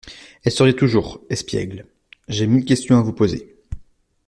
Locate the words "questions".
2.65-2.97